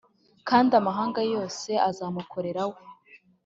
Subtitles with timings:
[0.47, 2.81] Kandi amahanga yose azamukorera we